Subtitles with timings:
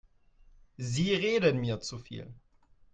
[0.77, 2.33] Sie reden mir zu viel.